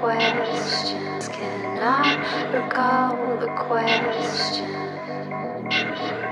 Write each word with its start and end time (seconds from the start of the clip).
questions, 0.00 1.28
cannot 1.28 2.54
recall 2.54 3.36
the 3.38 3.48
question. 3.48 4.64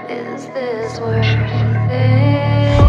Is 0.08 0.46
this 0.46 0.98
worth 0.98 1.26
it? 1.90 2.88